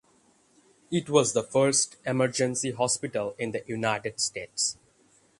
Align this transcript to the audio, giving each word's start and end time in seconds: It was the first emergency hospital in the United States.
It 0.89 1.11
was 1.11 1.31
the 1.33 1.43
first 1.43 1.97
emergency 2.07 2.71
hospital 2.71 3.35
in 3.37 3.51
the 3.51 3.63
United 3.67 4.19
States. 4.19 4.75